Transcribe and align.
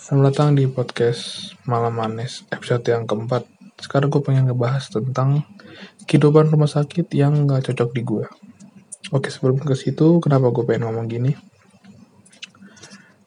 Selamat 0.00 0.32
datang 0.32 0.56
di 0.56 0.64
podcast 0.64 1.52
Malam 1.68 2.00
Manis 2.00 2.48
episode 2.48 2.88
yang 2.88 3.04
keempat. 3.04 3.44
Sekarang 3.76 4.08
gue 4.08 4.24
pengen 4.24 4.48
ngebahas 4.48 4.88
tentang 4.88 5.44
kehidupan 6.08 6.48
rumah 6.48 6.72
sakit 6.72 7.04
yang 7.12 7.44
gak 7.44 7.68
cocok 7.68 7.92
di 7.92 8.00
gue. 8.00 8.24
Oke 9.12 9.28
sebelum 9.28 9.60
ke 9.60 9.76
situ, 9.76 10.16
kenapa 10.24 10.56
gue 10.56 10.64
pengen 10.64 10.88
ngomong 10.88 11.04
gini? 11.04 11.36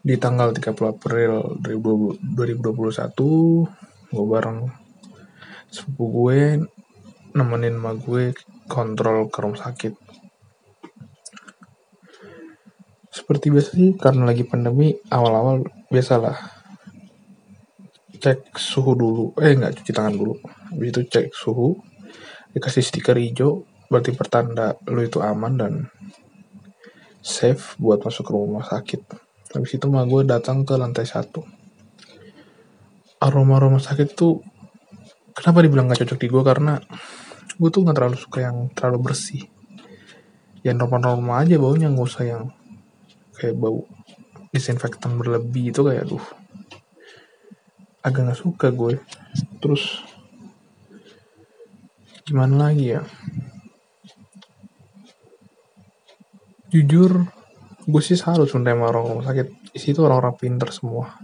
Di 0.02 0.18
tanggal 0.18 0.50
30 0.50 0.74
April 0.98 1.62
2021, 1.62 2.66
gue 4.10 4.26
bareng 4.26 4.66
sepupu 5.70 6.04
gue 6.10 6.58
nemenin 7.38 7.78
sama 7.78 7.94
gue 8.02 8.34
kontrol 8.66 9.30
ke 9.30 9.38
rumah 9.46 9.62
sakit. 9.62 9.94
Seperti 13.14 13.54
biasa 13.54 13.70
sih, 13.78 13.94
karena 13.94 14.26
lagi 14.26 14.42
pandemi, 14.42 14.98
awal-awal 15.14 15.70
biasalah 15.94 16.62
cek 18.23 18.55
suhu 18.55 18.95
dulu. 18.95 19.25
Eh 19.36 19.51
nggak 19.51 19.83
cuci 19.83 19.91
tangan 19.91 20.15
dulu. 20.15 20.39
Habis 20.71 20.87
itu 20.95 21.01
cek 21.11 21.27
suhu 21.36 21.75
dikasih 22.55 22.86
stiker 22.86 23.19
hijau 23.19 23.68
berarti 23.91 24.15
pertanda 24.15 24.77
lu 24.87 25.04
itu 25.04 25.19
aman 25.19 25.54
dan 25.59 25.73
safe 27.19 27.75
buat 27.75 27.99
masuk 27.99 28.23
ke 28.23 28.32
rumah 28.32 28.63
sakit. 28.63 29.01
Habis 29.54 29.75
itu 29.75 29.86
mah 29.91 30.07
gue 30.07 30.23
datang 30.23 30.63
ke 30.63 30.79
lantai 30.79 31.04
satu. 31.04 31.43
Aroma 33.19 33.59
rumah 33.59 33.83
sakit 33.83 34.16
itu 34.16 34.39
kenapa 35.35 35.63
dibilang 35.63 35.91
gak 35.91 36.03
cocok 36.03 36.19
di 36.19 36.27
gue 36.31 36.44
karena 36.44 36.73
gue 37.53 37.69
tuh 37.69 37.85
nggak 37.85 37.95
terlalu 37.95 38.17
suka 38.17 38.39
yang 38.44 38.71
terlalu 38.71 39.11
bersih. 39.11 39.44
Yang 40.63 40.75
normal-normal 40.80 41.44
aja 41.44 41.55
baunya 41.59 41.88
nggak 41.91 42.08
usah 42.08 42.23
yang 42.23 42.44
kayak 43.35 43.59
bau 43.59 43.83
disinfektan 44.53 45.19
berlebih 45.19 45.73
itu 45.73 45.81
kayak 45.83 46.08
aduh 46.08 46.42
agak 48.03 48.22
nggak 48.28 48.42
suka 48.44 48.67
gue. 48.70 49.00
Terus 49.64 50.03
gimana 52.27 52.67
lagi 52.69 53.00
ya? 53.00 53.02
Jujur 56.67 57.31
gue 57.83 58.02
sih 58.03 58.19
salut 58.19 58.52
sebenernya 58.52 58.83
sama 58.83 58.92
orang 58.92 59.03
rumah 59.08 59.25
sakit. 59.25 59.47
Di 59.72 59.80
situ 59.80 60.03
orang-orang 60.03 60.36
pinter 60.36 60.69
semua. 60.75 61.16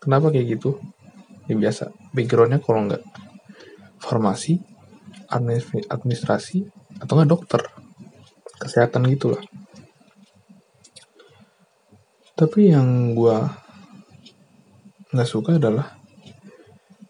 Kenapa 0.00 0.32
kayak 0.32 0.56
gitu? 0.56 0.80
Ya 1.46 1.54
biasa 1.54 1.92
backgroundnya 2.16 2.64
kalau 2.64 2.88
nggak 2.88 3.04
farmasi 4.00 4.58
administrasi 5.92 6.64
atau 6.98 7.12
nggak 7.12 7.30
dokter. 7.30 7.60
Kesehatan 8.56 9.04
gitulah. 9.12 9.44
Tapi 12.36 12.72
yang 12.72 13.12
gue 13.12 13.36
nggak 15.12 15.28
suka 15.28 15.56
adalah 15.56 15.96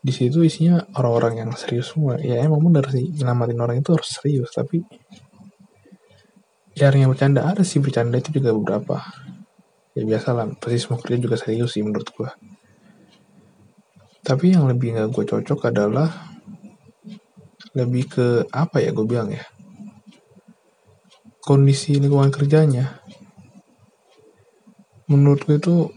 di 0.06 0.14
situ 0.14 0.46
isinya 0.46 0.86
orang-orang 0.94 1.42
yang 1.42 1.50
serius 1.58 1.90
semua. 1.90 2.14
Ya 2.22 2.38
emang 2.38 2.62
bener 2.62 2.86
sih 2.94 3.10
nyelamatin 3.10 3.58
orang 3.58 3.82
itu 3.82 3.90
harus 3.90 4.06
serius 4.06 4.54
tapi 4.54 4.86
jarang 6.78 7.02
yang 7.02 7.10
bercanda. 7.10 7.42
Ada 7.42 7.66
sih 7.66 7.82
bercanda 7.82 8.14
itu 8.22 8.38
juga 8.38 8.54
beberapa. 8.54 9.02
Ya 9.98 10.06
biasa 10.06 10.30
lah 10.30 10.46
pasti 10.62 10.78
semua 10.78 11.02
kerja 11.02 11.18
juga 11.18 11.34
serius 11.34 11.74
sih 11.74 11.82
menurut 11.82 12.06
gua. 12.14 12.30
Tapi 14.22 14.54
yang 14.54 14.70
lebih 14.70 14.94
nggak 14.94 15.10
gue 15.10 15.24
cocok 15.26 15.74
adalah 15.74 16.10
lebih 17.74 18.06
ke 18.06 18.26
apa 18.54 18.82
ya 18.82 18.94
gue 18.94 19.06
bilang 19.06 19.30
ya? 19.34 19.42
Kondisi 21.42 21.98
lingkungan 21.98 22.30
kerjanya. 22.30 23.02
Menurut 25.10 25.46
gue 25.46 25.58
itu 25.58 25.90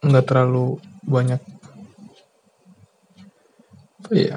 nggak 0.00 0.28
terlalu 0.28 0.76
banyak 1.08 1.51
ya 4.12 4.36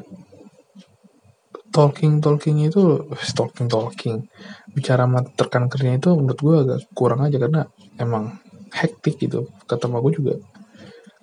talking 1.75 2.23
talking 2.23 2.63
itu 2.63 3.03
talking 3.35 3.67
talking. 3.67 4.23
Bicara 4.71 5.03
sama 5.03 5.27
terkan 5.35 5.67
kerjanya 5.67 5.99
itu 5.99 6.15
menurut 6.15 6.39
gue 6.39 6.55
agak 6.63 6.79
kurang 6.95 7.27
aja 7.27 7.35
karena 7.35 7.67
emang 7.99 8.39
hektik 8.71 9.19
gitu. 9.19 9.51
Kata 9.67 9.91
gue 9.91 10.13
juga 10.15 10.39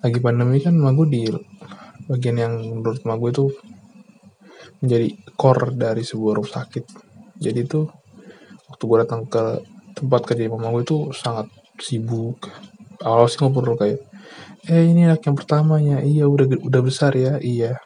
lagi 0.05 0.21
pandemi 0.21 0.61
kan 0.61 0.77
gue 0.77 1.07
di 1.09 1.25
bagian 2.05 2.37
yang 2.37 2.53
menurut 2.61 3.01
gue 3.01 3.29
itu 3.33 3.45
menjadi 4.85 5.07
core 5.33 5.73
dari 5.73 6.05
sebuah 6.05 6.37
rumah 6.37 6.53
sakit. 6.53 6.85
Jadi 7.41 7.59
tuh 7.65 7.89
waktu 8.69 8.83
gue 8.85 8.97
datang 9.01 9.25
ke 9.25 9.65
tempat 9.97 10.21
kerja 10.21 10.53
mama 10.53 10.69
gue 10.77 10.85
itu 10.85 10.97
sangat 11.17 11.49
sibuk. 11.81 12.45
Awal 13.01 13.25
sih 13.25 13.41
ngobrol 13.41 13.73
kayak 13.73 14.05
eh 14.69 14.85
ini 14.85 15.09
anak 15.09 15.25
yang 15.25 15.33
pertamanya. 15.33 15.97
Iya 16.05 16.29
udah 16.29 16.61
udah 16.61 16.81
besar 16.85 17.17
ya. 17.17 17.41
Iya 17.41 17.81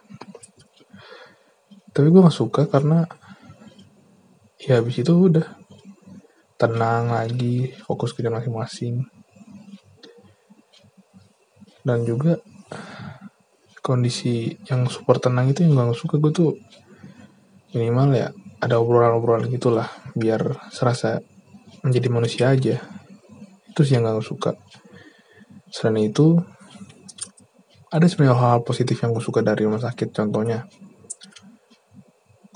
tapi 1.98 2.14
gue 2.14 2.22
gak 2.22 2.38
suka 2.38 2.70
karena 2.70 3.10
ya 4.62 4.78
habis 4.78 5.02
itu 5.02 5.10
udah 5.10 5.50
tenang 6.54 7.10
lagi 7.10 7.74
fokus 7.90 8.14
kerja 8.14 8.30
masing-masing. 8.30 9.02
Dan 11.82 12.06
juga 12.06 12.38
kondisi 13.82 14.54
yang 14.70 14.86
super 14.86 15.18
tenang 15.18 15.50
itu 15.50 15.66
yang 15.66 15.74
gue 15.74 15.90
gak 15.90 15.98
suka 15.98 16.22
gue 16.22 16.30
tuh 16.30 16.54
minimal 17.74 18.14
ya 18.14 18.30
ada 18.62 18.78
obrolan-obrolan 18.78 19.50
gitulah 19.50 19.90
biar 20.14 20.70
serasa 20.70 21.18
menjadi 21.82 22.14
manusia 22.14 22.54
aja. 22.54 22.78
Itu 23.74 23.82
sih 23.82 23.98
yang 23.98 24.06
gak 24.06 24.22
suka. 24.22 24.54
Selain 25.74 25.98
itu 26.06 26.38
ada 27.90 28.06
sebenarnya 28.06 28.38
hal-hal 28.38 28.62
positif 28.62 29.02
yang 29.02 29.18
gue 29.18 29.24
suka 29.26 29.42
dari 29.42 29.66
rumah 29.66 29.82
sakit 29.82 30.14
contohnya 30.14 30.70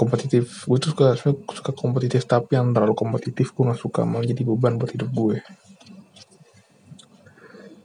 kompetitif. 0.02 0.66
Gue 0.66 0.82
tuh 0.82 0.98
suka 0.98 1.14
suka 1.54 1.72
kompetitif 1.78 2.26
tapi 2.26 2.58
yang 2.58 2.74
terlalu 2.74 2.98
kompetitif 2.98 3.54
gue 3.54 3.70
gak 3.70 3.78
suka. 3.78 4.02
Mau 4.02 4.26
jadi 4.26 4.42
beban 4.42 4.82
buat 4.82 4.90
hidup 4.90 5.14
gue. 5.14 5.38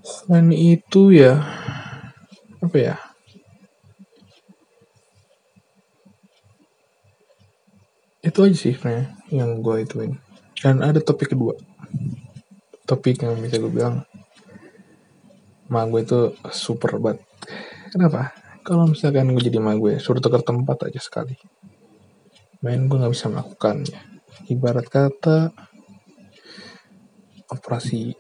Selain 0.00 0.48
itu 0.56 1.12
ya 1.12 1.44
apa 2.64 2.76
ya? 2.80 2.96
Itu 8.24 8.48
aja 8.48 8.56
sih 8.56 8.74
yang 9.28 9.60
gue 9.60 9.84
ituin. 9.84 10.16
Dan 10.56 10.80
ada 10.80 10.98
topik 11.04 11.36
kedua. 11.36 11.52
Topik 12.88 13.20
yang 13.20 13.36
bisa 13.44 13.60
gue 13.60 13.68
bilang 13.68 14.08
ma 15.68 15.84
gue 15.84 16.00
itu 16.00 16.32
super 16.48 16.96
banget. 16.96 17.20
Kenapa? 17.92 18.32
Kalau 18.64 18.88
misalkan 18.88 19.36
gue 19.36 19.42
jadi 19.44 19.60
ma 19.60 19.76
gue 19.76 20.00
suruh 20.00 20.24
tukar 20.24 20.40
tempat 20.40 20.88
aja 20.88 20.98
sekali 20.98 21.36
main 22.64 22.88
gue 22.88 22.96
nggak 22.96 23.12
bisa 23.12 23.28
melakukannya 23.28 24.16
ibarat 24.48 24.86
kata 24.86 25.50
operasi 27.50 28.14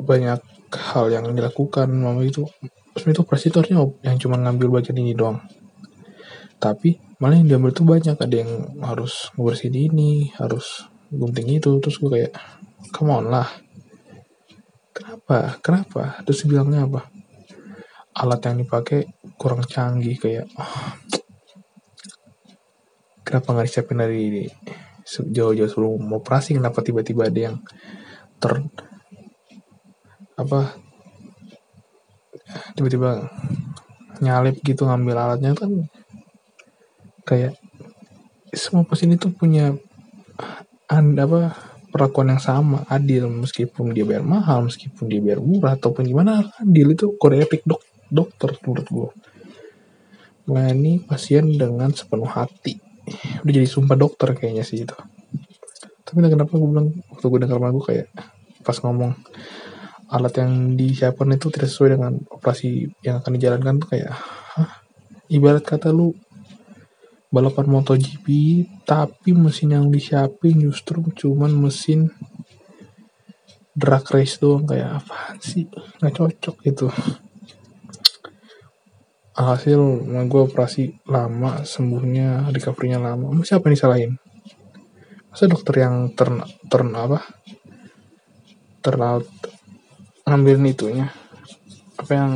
banyak 0.00 0.40
hal 0.74 1.06
yang 1.12 1.30
dilakukan. 1.30 1.86
Mama 1.92 2.24
itu 2.24 2.44
sebenarnya 2.96 3.14
itu 3.14 3.22
operasi 3.22 3.44
itu 3.52 3.56
harusnya 3.60 3.78
yang 4.02 4.16
cuma 4.18 4.36
ngambil 4.40 4.80
bagian 4.80 4.98
ini 4.98 5.14
doang. 5.14 5.38
Tapi 6.58 6.96
malah 7.20 7.38
yang 7.38 7.48
diambil 7.48 7.70
tuh 7.76 7.86
banyak. 7.86 8.16
Ada 8.16 8.36
yang 8.44 8.52
harus 8.82 9.30
ngebersihin 9.36 9.92
ini 9.92 10.32
harus 10.40 10.88
gunting 11.12 11.60
itu. 11.60 11.70
Terus 11.78 11.96
gue 12.00 12.10
kayak 12.10 12.32
come 12.90 13.12
on 13.12 13.28
lah. 13.30 13.48
Kenapa? 14.94 15.58
Kenapa? 15.60 16.02
Terus 16.24 16.46
bilangnya 16.48 16.86
apa? 16.86 17.10
Alat 18.14 18.46
yang 18.46 18.62
dipakai 18.62 19.10
kurang 19.36 19.66
canggih. 19.66 20.16
Kayak 20.16 20.46
oh, 20.56 20.98
kenapa 23.34 23.50
nggak 23.50 23.66
disiapin 23.66 23.98
dari 23.98 24.46
jauh-jauh 25.10 25.66
sebelum 25.66 26.06
operasi 26.06 26.54
kenapa 26.54 26.86
tiba-tiba 26.86 27.26
ada 27.26 27.40
yang 27.50 27.56
ter 28.38 28.62
apa 30.38 30.78
tiba-tiba 32.78 33.26
nyalip 34.22 34.62
gitu 34.62 34.86
ngambil 34.86 35.18
alatnya 35.18 35.50
kan 35.58 35.66
kayak 37.26 37.58
semua 38.54 38.86
ini 39.02 39.18
tuh 39.18 39.34
punya 39.34 39.74
anda 40.86 41.26
apa 41.26 41.58
perlakuan 41.90 42.38
yang 42.38 42.42
sama 42.42 42.86
adil 42.86 43.26
meskipun 43.34 43.90
dia 43.90 44.06
bayar 44.06 44.22
mahal 44.22 44.70
meskipun 44.70 45.10
dia 45.10 45.18
bayar 45.18 45.42
murah 45.42 45.74
ataupun 45.74 46.06
gimana 46.06 46.54
adil 46.62 46.94
itu 46.94 47.18
kode 47.18 47.42
etik 47.42 47.66
dok 47.66 47.82
dokter 48.14 48.54
menurut 48.62 48.86
gue 48.86 49.10
melayani 50.46 51.02
pasien 51.02 51.50
dengan 51.50 51.90
sepenuh 51.90 52.30
hati 52.30 52.93
udah 53.44 53.52
jadi 53.52 53.68
sumpah 53.68 53.96
dokter 53.96 54.32
kayaknya 54.32 54.64
sih 54.64 54.84
itu. 54.84 54.96
Tapi 56.04 56.18
kenapa 56.28 56.52
gue 56.54 56.68
bilang 56.68 56.88
waktu 57.12 57.26
gue 57.26 57.40
dengar 57.40 57.58
lagu 57.60 57.80
kayak 57.80 58.08
pas 58.64 58.76
ngomong 58.80 59.12
alat 60.08 60.34
yang 60.40 60.78
disiapkan 60.78 61.32
itu 61.32 61.48
tidak 61.48 61.68
sesuai 61.72 61.90
dengan 61.98 62.12
operasi 62.28 62.86
yang 63.02 63.18
akan 63.20 63.32
dijalankan 63.34 63.74
tuh 63.82 63.88
kayak 63.96 64.12
Hah? 64.54 64.70
ibarat 65.32 65.64
kata 65.64 65.90
lu 65.90 66.12
balapan 67.34 67.66
MotoGP 67.66 68.26
tapi 68.86 69.34
mesin 69.34 69.74
yang 69.74 69.86
disiapin 69.90 70.60
justru 70.60 71.02
cuman 71.02 71.50
mesin 71.50 72.14
drag 73.74 74.06
race 74.14 74.38
doang. 74.38 74.68
Kayak 74.70 75.02
apa 75.02 75.34
sih? 75.42 75.66
Nggak 75.98 76.14
cocok 76.14 76.56
gitu 76.62 76.86
hasil 79.34 80.06
gue 80.30 80.42
operasi 80.46 80.94
lama 81.10 81.66
sembuhnya 81.66 82.54
recovery-nya 82.54 83.02
lama. 83.02 83.34
Siapa 83.42 83.66
nih 83.66 83.78
salahin? 83.78 84.12
Masa 85.34 85.50
dokter 85.50 85.82
yang 85.82 86.14
turn 86.14 86.38
turn 86.70 86.94
apa? 86.94 87.18
Terlalu 88.78 89.26
ngambil 90.22 90.56
itunya? 90.70 91.10
Apa 91.98 92.12
yang 92.14 92.30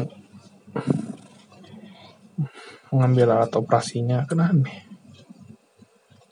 mengambil 2.91 3.39
alat 3.39 3.55
operasinya? 3.55 4.27
Kan 4.27 4.43
aneh. 4.43 4.83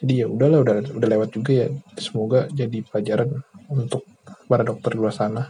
Jadi 0.03 0.13
ya 0.19 0.27
udahlah 0.27 0.67
udah 0.67 0.75
udah 0.99 1.09
lewat 1.15 1.31
juga 1.31 1.53
ya. 1.63 1.69
Semoga 1.95 2.51
jadi 2.51 2.83
pelajaran 2.83 3.47
untuk 3.71 4.03
para 4.51 4.67
dokter 4.67 4.99
di 4.99 4.99
luar 4.99 5.15
sana. 5.15 5.47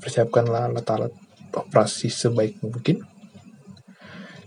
Persiapkanlah 0.00 0.72
alat-alat 0.72 1.12
operasi 1.52 2.08
sebaik 2.08 2.64
mungkin 2.64 3.04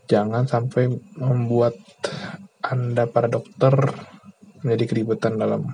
jangan 0.10 0.50
sampai 0.50 0.90
membuat 1.22 1.78
anda 2.66 3.06
para 3.06 3.30
dokter 3.30 3.72
menjadi 4.66 4.84
keributan 4.90 5.38
dalam 5.38 5.70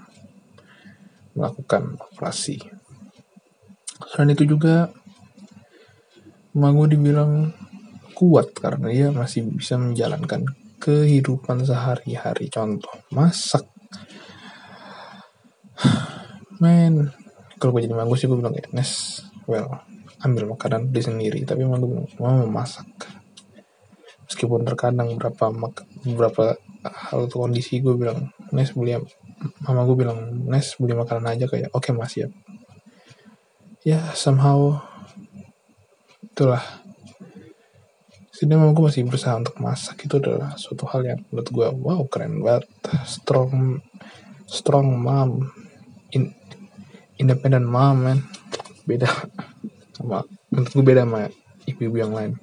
melakukan 1.34 1.96
operasi. 2.12 2.60
Selain 4.12 4.36
itu 4.36 4.44
juga 4.44 4.92
Mago 6.56 6.88
dibilang 6.88 7.52
kuat 8.16 8.56
karena 8.56 8.88
dia 8.88 9.08
masih 9.12 9.44
bisa 9.52 9.76
menjalankan 9.76 10.48
kehidupan 10.80 11.68
sehari-hari. 11.68 12.48
Contoh, 12.48 12.96
masak. 13.12 13.68
Men, 16.64 17.12
kalau 17.60 17.76
gue 17.76 17.84
jadi 17.84 17.96
Mago 17.96 18.16
sih 18.16 18.32
gue 18.32 18.40
bilang 18.40 18.56
ya, 18.56 18.64
Nes, 18.72 19.20
well, 19.52 19.84
ambil 20.24 20.56
makanan 20.56 20.96
di 20.96 21.04
sendiri. 21.04 21.44
Tapi 21.44 21.68
Mago 21.68 21.92
bilang, 21.92 22.08
mau 22.24 22.40
memasak 22.48 22.95
meskipun 24.36 24.68
terkadang 24.68 25.16
berapa 25.16 25.56
beberapa 26.04 26.60
hal 26.84 27.32
kondisi 27.32 27.80
gue 27.80 27.96
bilang 27.96 28.36
Nes 28.52 28.76
beli 28.76 29.00
mama 29.64 29.88
gue 29.88 29.96
bilang 29.96 30.20
Nes 30.52 30.76
beli 30.76 30.92
makanan 30.92 31.40
aja 31.40 31.48
kayak 31.48 31.72
oke 31.72 31.88
okay, 31.88 31.96
mas 31.96 32.12
ya 32.20 32.28
ya 33.88 34.12
somehow 34.12 34.76
itulah. 36.36 36.60
Sedangkan 38.36 38.76
gue 38.76 38.84
masih 38.84 39.08
berusaha 39.08 39.40
untuk 39.40 39.56
masak 39.64 40.04
itu 40.04 40.20
adalah 40.20 40.60
suatu 40.60 40.84
hal 40.92 41.08
yang 41.08 41.22
menurut 41.32 41.48
gue 41.48 41.68
wow 41.80 42.04
keren 42.12 42.44
banget. 42.44 42.68
Strong 43.08 43.80
strong 44.44 45.00
mom. 45.00 45.48
In, 46.12 46.36
independent 47.16 47.64
mom 47.64 48.04
man. 48.04 48.20
Beda 48.84 49.08
sama 49.96 50.28
menurut 50.52 50.72
gue 50.76 50.84
beda 50.84 51.08
sama 51.08 51.32
ibu-ibu 51.66 51.98
yang 51.98 52.14
lain. 52.14 52.38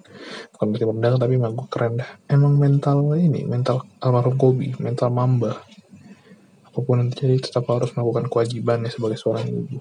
Bukan 0.54 0.66
berarti 0.74 0.84
rendah 0.86 1.12
tapi 1.19 1.32
emang 1.38 1.54
gue 1.54 1.69
keren 1.70 1.98
dah. 2.02 2.10
Emang 2.26 2.58
mental 2.58 3.14
ini 3.16 3.46
mental 3.46 3.86
almarhum 4.02 4.36
Kobi 4.36 4.74
mental 4.78 5.08
mamba. 5.14 5.62
Apa 6.66 6.78
pun 6.82 7.00
yang 7.00 7.10
terjadi 7.14 7.50
tetap 7.50 7.69
harus 7.70 7.94
melakukan 7.94 8.26
kewajibannya 8.28 8.90
sebagai 8.90 9.16
seorang 9.16 9.46
ibu. 9.46 9.78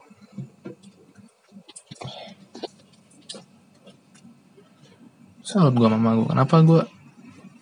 Salut 5.41 5.75
gue 5.75 5.89
mama 5.91 6.15
gue 6.15 6.27
kenapa 6.31 6.55
gue 6.63 6.81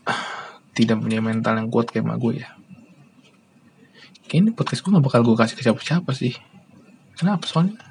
tidak 0.78 1.02
punya 1.02 1.26
mental 1.26 1.58
yang 1.58 1.74
kuat 1.74 1.90
kayak 1.90 2.06
mama 2.06 2.22
gue 2.22 2.46
ya? 2.46 2.50
Kayaknya 4.30 4.54
podcast 4.54 4.86
gue 4.86 4.94
gak 4.94 5.06
bakal 5.10 5.26
gue 5.26 5.34
kasih 5.34 5.58
ke 5.58 5.66
siapa-siapa 5.66 6.14
sih. 6.14 6.38
Kenapa 7.18 7.50
soalnya 7.50 7.89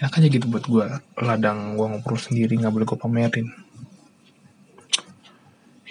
enak 0.00 0.16
aja 0.16 0.28
gitu 0.32 0.48
buat 0.48 0.64
gue 0.64 0.86
ladang 1.20 1.76
gue 1.76 1.84
ngobrol 1.84 2.16
sendiri 2.16 2.56
nggak 2.56 2.72
boleh 2.72 2.88
gue 2.88 2.96
pamerin. 2.96 3.52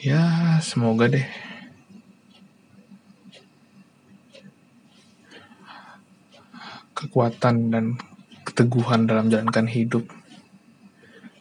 Ya 0.01 0.57
semoga 0.65 1.05
deh. 1.05 1.29
Kekuatan 6.97 7.69
dan 7.69 7.85
keteguhan 8.41 9.05
dalam 9.05 9.29
jalankan 9.29 9.69
hidup 9.69 10.09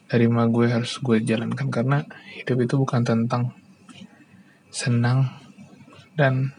dari 0.05 0.29
ma 0.29 0.45
gue 0.45 0.69
harus 0.69 1.01
gue 1.01 1.25
jalankan. 1.25 1.73
Karena 1.73 2.05
hidup 2.37 2.69
itu 2.69 2.77
bukan 2.77 3.01
tentang 3.01 3.57
senang 4.69 5.25
dan 6.13 6.53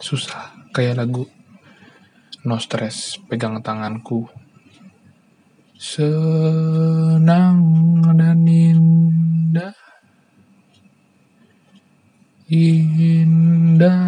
susah. 0.00 0.56
Kayak 0.72 1.04
lagu 1.04 1.28
no 2.48 2.56
stress 2.56 3.20
pegang 3.28 3.60
tanganku 3.60 4.24
senang 5.84 7.60
dan 8.16 8.40
indah. 8.48 9.76
Indah 12.48 14.00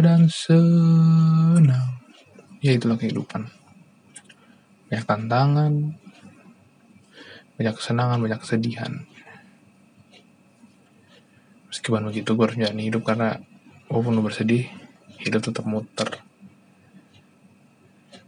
dan 0.00 0.24
senang. 0.32 2.00
Ya 2.64 2.72
itulah 2.72 2.96
kehidupan. 2.96 3.44
Banyak 4.88 5.04
tantangan 5.04 5.72
banyak 7.60 7.74
kesenangan 7.76 8.24
banyak 8.24 8.40
kesedihan. 8.40 9.04
Meskipun 11.68 12.08
begitu 12.08 12.32
gue 12.32 12.44
harus 12.48 12.56
menjalani 12.56 12.88
hidup 12.88 13.04
karena 13.04 13.36
walaupun 13.92 14.16
lu 14.16 14.24
bersedih 14.24 14.64
hidup 15.20 15.44
tetap 15.44 15.68
muter. 15.68 16.08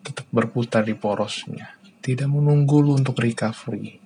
Tetap 0.05 0.27
berputar 0.29 0.85
di 0.85 0.93
porosnya 0.93 1.80
tidak 2.11 2.27
menunggu 2.27 2.83
lu 2.83 2.99
untuk 2.99 3.15
recovery. 3.23 4.03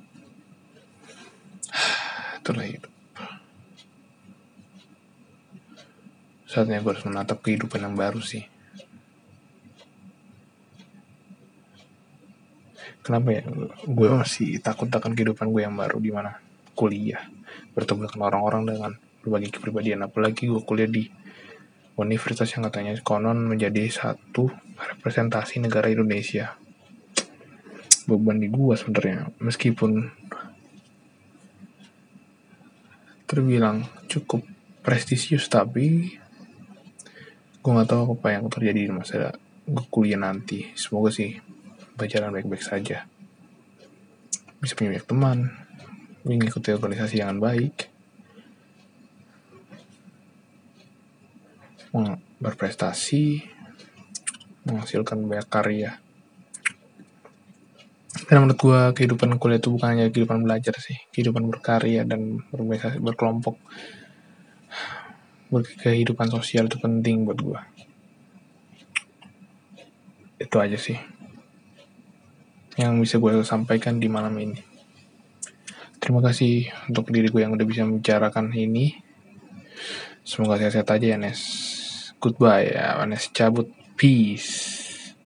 Itulah 2.44 2.68
hidup. 2.68 2.92
Saatnya 6.44 6.84
gue 6.84 6.92
harus 6.92 7.08
menatap 7.08 7.40
kehidupan 7.40 7.80
yang 7.80 7.96
baru 7.96 8.20
sih. 8.20 8.44
Kenapa 13.00 13.40
ya? 13.40 13.42
Gue 13.88 14.08
masih 14.12 14.60
takut 14.60 14.92
akan 14.92 15.16
kehidupan 15.16 15.48
gue 15.48 15.64
yang 15.64 15.72
baru 15.72 15.96
di 15.96 16.12
mana 16.12 16.36
kuliah, 16.76 17.24
bertemu 17.72 18.04
dengan 18.04 18.20
orang-orang 18.28 18.62
dengan 18.68 18.90
berbagai 19.24 19.56
kepribadian. 19.56 20.04
Apalagi 20.04 20.52
gue 20.52 20.60
kuliah 20.60 20.92
di 20.92 21.08
universitas 21.96 22.52
yang 22.52 22.68
katanya 22.68 23.00
konon 23.00 23.48
menjadi 23.48 23.88
satu 23.88 24.52
representasi 24.76 25.64
negara 25.64 25.88
Indonesia 25.88 26.60
beban 28.04 28.40
di 28.40 28.48
gua 28.52 28.76
sebenarnya. 28.76 29.32
Meskipun 29.40 30.12
terbilang 33.24 33.88
cukup 34.06 34.44
prestisius 34.84 35.48
tapi 35.48 36.12
gue 37.64 37.72
nggak 37.72 37.88
tahu 37.88 38.20
apa 38.20 38.36
yang 38.36 38.52
terjadi 38.52 38.86
di 38.86 38.92
masa 38.92 39.32
gue 39.64 39.84
kuliah 39.88 40.20
nanti. 40.20 40.68
Semoga 40.76 41.08
sih 41.08 41.40
berjalan 41.96 42.36
baik-baik 42.36 42.60
saja. 42.60 43.08
Bisa 44.60 44.76
punya 44.76 44.92
banyak 44.94 45.08
teman 45.08 45.38
mengikuti 46.28 46.68
organisasi 46.76 47.24
yang 47.24 47.40
baik. 47.40 47.88
Berprestasi 52.44 53.40
menghasilkan 54.68 55.24
banyak 55.24 55.48
karya 55.48 56.03
karena 58.24 58.40
menurut 58.44 58.60
gue 58.60 58.80
kehidupan 58.96 59.36
kuliah 59.36 59.60
itu 59.60 59.70
bukan 59.72 59.88
hanya 59.96 60.08
kehidupan 60.08 60.44
belajar 60.44 60.74
sih. 60.80 60.96
Kehidupan 61.12 61.48
berkarya 61.48 62.04
dan 62.08 62.44
berorganisasi 62.48 63.00
berkelompok. 63.00 63.56
Kehidupan 65.54 66.32
sosial 66.34 66.66
itu 66.66 66.82
penting 66.82 67.28
buat 67.28 67.38
gue 67.38 67.60
itu 70.44 70.56
aja 70.60 70.78
sih. 70.78 70.98
Yang 72.76 72.92
bisa 73.06 73.16
gue 73.22 73.32
sampaikan 73.46 73.96
di 74.02 74.10
malam 74.10 74.34
ini. 74.36 74.60
Terima 75.98 76.20
kasih 76.20 76.68
untuk 76.90 77.08
diri 77.08 77.32
gue 77.32 77.40
yang 77.40 77.56
udah 77.56 77.66
bisa 77.66 77.86
membicarakan 77.86 78.52
ini. 78.52 78.92
Semoga 80.26 80.60
sehat-sehat 80.60 81.00
aja 81.00 81.06
ya 81.14 81.18
Nes. 81.18 81.40
Goodbye 82.20 82.76
ya 82.76 83.00
Nes. 83.08 83.30
Cabut. 83.32 83.70
Peace 83.94 84.83